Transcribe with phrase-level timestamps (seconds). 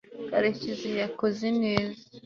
[0.29, 2.01] karekezi yakoze neza